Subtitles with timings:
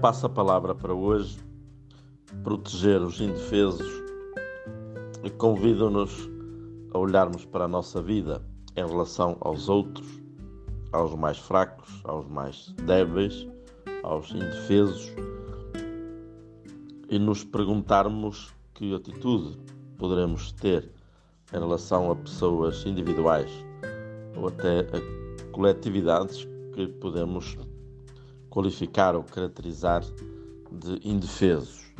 [0.00, 1.38] passa a palavra para hoje,
[2.44, 3.88] proteger os indefesos,
[5.24, 6.28] e convidam-nos
[6.92, 8.40] a olharmos para a nossa vida
[8.76, 10.06] em relação aos outros,
[10.92, 13.48] aos mais fracos, aos mais débeis,
[14.04, 15.12] aos indefesos,
[17.10, 19.58] e nos perguntarmos que atitude
[19.96, 20.88] poderemos ter
[21.52, 23.50] em relação a pessoas individuais
[24.36, 27.58] ou até a coletividades que podemos
[28.50, 30.02] qualificar ou caracterizar
[30.70, 31.92] de indefesos,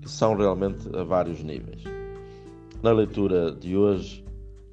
[0.00, 1.82] que são realmente a vários níveis.
[2.82, 4.24] Na leitura de hoje,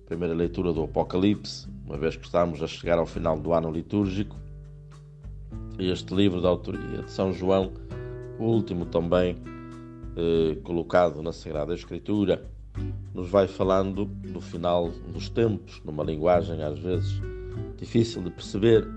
[0.05, 4.35] primeira leitura do Apocalipse, uma vez que estamos a chegar ao final do ano litúrgico,
[5.79, 7.71] este livro da autoria de São João,
[8.39, 9.37] o último também
[10.15, 12.45] eh, colocado na Sagrada Escritura,
[13.13, 17.21] nos vai falando do final dos tempos, numa linguagem às vezes
[17.77, 18.87] difícil de perceber,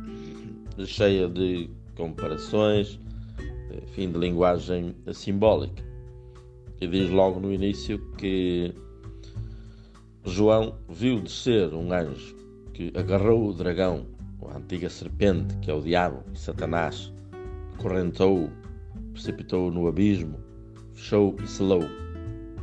[0.85, 3.01] cheia de comparações,
[3.83, 5.85] enfim, de linguagem simbólica.
[6.81, 8.73] E diz logo no início que
[10.25, 12.37] João viu descer um anjo
[12.75, 14.07] que agarrou o dragão,
[14.49, 17.13] a antiga serpente, que é o diabo Satanás,
[17.79, 18.51] correntou-o,
[19.13, 20.39] precipitou-o no abismo,
[20.93, 21.83] fechou e selou,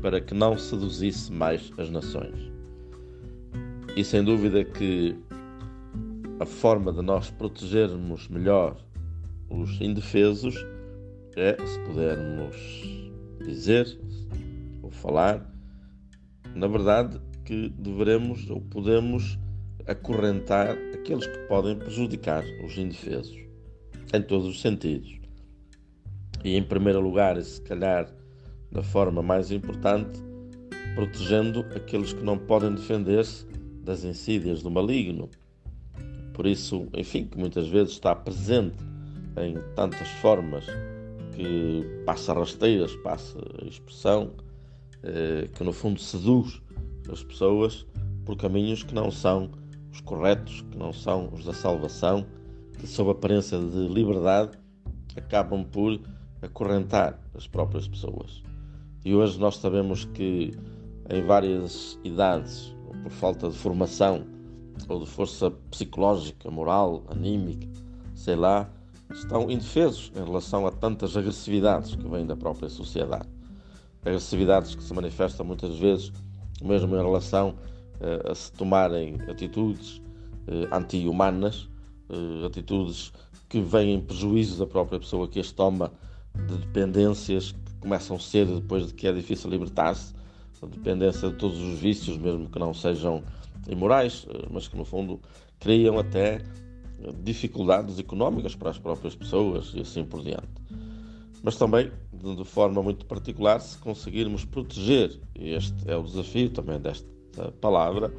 [0.02, 2.52] para que não seduzisse mais as nações.
[3.95, 5.16] E sem dúvida que
[6.40, 8.75] a forma de nós protegermos melhor
[9.54, 10.56] os indefesos
[11.36, 12.56] é, se pudermos
[13.46, 13.88] dizer
[14.82, 15.50] ou falar,
[16.56, 19.38] na verdade, que deveremos ou podemos
[19.88, 23.38] acorrentar aqueles que podem prejudicar os indefesos,
[24.14, 25.20] em todos os sentidos.
[26.44, 28.12] E em primeiro lugar, se calhar
[28.72, 30.20] da forma mais importante,
[30.96, 33.46] protegendo aqueles que não podem defender-se
[33.84, 35.30] das insídias do maligno.
[36.34, 38.93] Por isso, enfim, que muitas vezes está presente
[39.38, 40.66] em tantas formas
[41.34, 44.31] que passa rasteiras, passa expressão,
[45.03, 46.62] eh, que no fundo seduz
[47.12, 47.85] as pessoas
[48.25, 49.50] por caminhos que não são
[49.91, 52.25] os corretos, que não são os da salvação,
[52.80, 54.52] que sob aparência de liberdade
[55.16, 56.00] acabam por
[56.41, 58.41] acorrentar as próprias pessoas.
[59.06, 60.52] E hoje nós sabemos que
[61.09, 64.25] em várias idades, por falta de formação,
[64.88, 67.68] ou de força psicológica, moral, anímica,
[68.16, 68.69] sei lá,
[69.13, 73.29] estão indefesos em relação a tantas agressividades que vêm da própria sociedade.
[74.01, 76.12] Agressividades que se manifestam muitas vezes
[76.62, 77.56] mesmo em relação
[78.00, 79.97] uh, a se tomarem atitudes
[80.47, 81.69] uh, anti-humanas,
[82.09, 83.12] uh, atitudes
[83.50, 85.91] que vêm em prejuízo da própria pessoa que as toma,
[86.47, 90.13] de dependências que começam cedo depois de que é difícil libertar-se,
[90.62, 93.22] a dependência de todos os vícios, mesmo que não sejam
[93.68, 95.19] imorais, mas que no fundo
[95.59, 96.41] criam até
[97.24, 100.47] dificuldades económicas para as próprias pessoas e assim por diante.
[101.44, 106.80] Mas também, de forma muito particular, se conseguirmos proteger, e este é o desafio também
[106.80, 107.06] desta
[107.59, 108.14] palavra,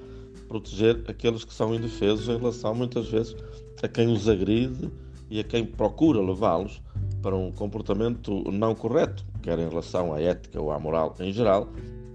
[0.48, 3.34] proteger aqueles que são indefesos em relação muitas vezes
[3.82, 4.90] a quem os agride
[5.30, 6.82] e a quem procura levá-los
[7.22, 11.68] para um comportamento não correto, quer em relação à ética ou à moral em geral,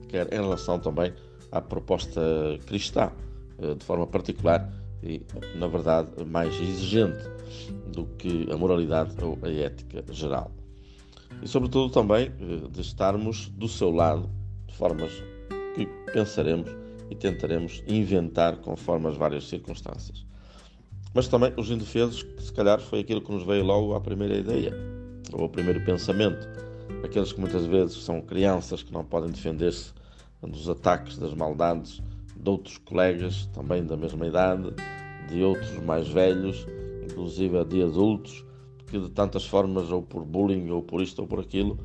[0.07, 1.12] quer em relação também
[1.51, 2.22] à proposta
[2.68, 3.12] cristã,
[3.59, 4.72] eh, de forma particular
[5.04, 5.22] e,
[5.56, 7.24] na verdade, mais exigente
[7.88, 10.52] do que a moralidade ou a ética geral.
[11.42, 14.30] E, sobretudo, também eh, de estarmos do seu lado,
[14.68, 15.12] de formas
[15.76, 16.70] que pensaremos
[17.10, 20.26] e tentaremos inventar conforme as várias circunstâncias.
[21.14, 24.38] Mas também os indefesos, que se calhar foi aquilo que nos veio logo à primeira
[24.38, 24.74] ideia,
[25.34, 26.48] ou ao primeiro pensamento.
[27.04, 29.94] Aqueles que muitas vezes são crianças que não podem defender-se
[30.42, 32.02] dos ataques, das maldades
[32.39, 34.73] de outros colegas também da mesma idade,
[35.27, 36.66] de outros mais velhos,
[37.03, 38.45] inclusive de adultos,
[38.88, 41.77] que de tantas formas, ou por bullying, ou por isto ou por aquilo,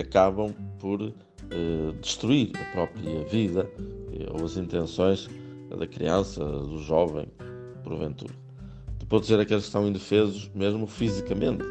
[0.00, 3.70] acabam por eh, destruir a própria vida
[4.12, 5.28] eh, ou as intenções
[5.76, 7.26] da criança, do jovem,
[7.84, 8.34] porventura.
[8.98, 11.64] Depois dizer aqueles que estão indefesos, mesmo fisicamente,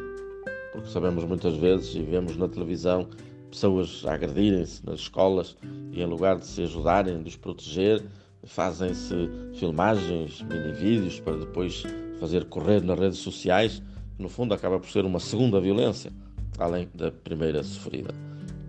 [0.72, 3.08] porque sabemos muitas vezes e vemos na televisão
[3.50, 5.56] pessoas agredirem-se nas escolas
[5.92, 8.04] e em lugar de se ajudarem, de os proteger,
[8.44, 9.14] fazem-se
[9.54, 11.82] filmagens, mini-vídeos para depois
[12.18, 13.82] fazer correr nas redes sociais.
[14.18, 16.12] No fundo, acaba por ser uma segunda violência,
[16.58, 18.14] além da primeira sofrida.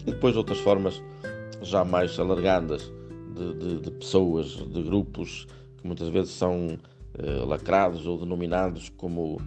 [0.02, 1.02] E depois outras formas
[1.62, 2.92] já mais alargadas
[3.36, 6.78] de, de, de pessoas, de grupos que muitas vezes são
[7.18, 9.42] eh, lacrados ou denominados como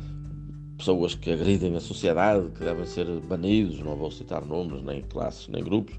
[0.76, 5.46] pessoas que agridem a sociedade, que devem ser banidos, não vou citar nomes, nem classes,
[5.48, 5.94] nem grupos,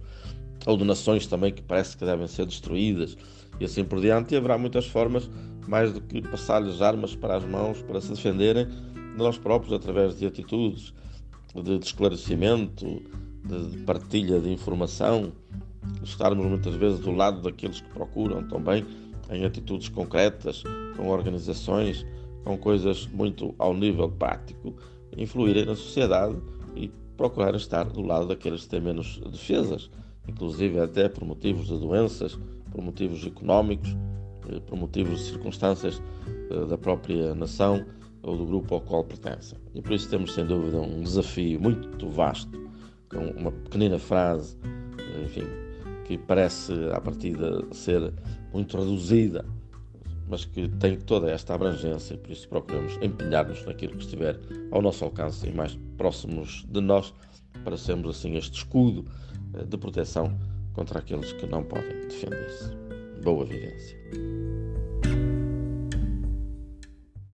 [0.65, 3.17] ou de nações também que parece que devem ser destruídas
[3.59, 4.33] e assim por diante.
[4.33, 5.29] E haverá muitas formas,
[5.67, 8.67] mais do que passar-lhes armas para as mãos para se defenderem,
[9.17, 10.93] nós próprios, através de atitudes
[11.53, 12.85] de, de esclarecimento,
[13.45, 15.31] de, de partilha de informação,
[16.03, 18.85] estarmos muitas vezes do lado daqueles que procuram também
[19.29, 20.63] em atitudes concretas,
[20.95, 22.05] com organizações,
[22.43, 24.75] com coisas muito ao nível prático,
[25.17, 26.35] influírem na sociedade
[26.75, 29.89] e procurar estar do lado daqueles que têm menos defesas,
[30.27, 32.39] inclusive até por motivos de doenças,
[32.71, 33.95] por motivos económicos,
[34.49, 36.01] eh, por motivos de circunstâncias
[36.49, 37.85] eh, da própria nação
[38.21, 39.57] ou do grupo ao qual pertencem.
[39.73, 42.57] E por isso temos, sem dúvida, um desafio muito vasto,
[43.09, 44.57] com uma pequenina frase,
[44.97, 45.45] eh, enfim,
[46.05, 48.13] que parece, à partida, ser
[48.53, 49.45] muito reduzida,
[50.27, 54.39] mas que tem toda esta abrangência e por isso procuramos empenhar-nos naquilo que estiver
[54.71, 57.13] ao nosso alcance e mais próximos de nós,
[57.63, 59.05] para sermos assim este escudo
[59.67, 60.37] de proteção
[60.73, 62.75] contra aqueles que não podem defender-se.
[63.23, 63.97] Boa vivência.